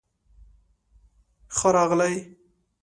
ښۀ 1.55 1.69
راغلئ 1.75 2.15